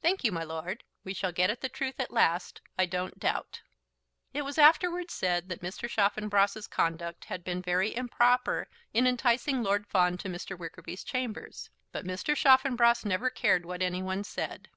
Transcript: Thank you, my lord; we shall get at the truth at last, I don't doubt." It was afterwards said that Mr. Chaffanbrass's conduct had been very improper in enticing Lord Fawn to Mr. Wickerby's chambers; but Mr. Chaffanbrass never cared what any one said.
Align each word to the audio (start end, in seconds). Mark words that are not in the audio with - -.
Thank 0.00 0.24
you, 0.24 0.32
my 0.32 0.42
lord; 0.42 0.84
we 1.04 1.12
shall 1.12 1.32
get 1.32 1.50
at 1.50 1.60
the 1.60 1.68
truth 1.68 2.00
at 2.00 2.10
last, 2.10 2.62
I 2.78 2.86
don't 2.86 3.18
doubt." 3.18 3.60
It 4.32 4.40
was 4.40 4.56
afterwards 4.56 5.12
said 5.12 5.50
that 5.50 5.60
Mr. 5.60 5.86
Chaffanbrass's 5.86 6.66
conduct 6.66 7.26
had 7.26 7.44
been 7.44 7.60
very 7.60 7.94
improper 7.94 8.68
in 8.94 9.06
enticing 9.06 9.62
Lord 9.62 9.86
Fawn 9.86 10.16
to 10.16 10.28
Mr. 10.30 10.56
Wickerby's 10.58 11.04
chambers; 11.04 11.68
but 11.92 12.06
Mr. 12.06 12.34
Chaffanbrass 12.34 13.04
never 13.04 13.28
cared 13.28 13.66
what 13.66 13.82
any 13.82 14.02
one 14.02 14.24
said. 14.24 14.70